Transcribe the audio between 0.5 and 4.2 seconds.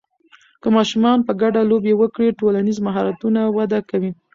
که ماشومان په ګډه لوبې وکړي، ټولنیز مهارتونه وده کوي.